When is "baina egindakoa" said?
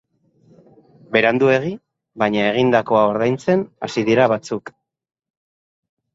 2.23-3.03